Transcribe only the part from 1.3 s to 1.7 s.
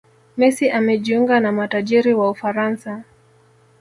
na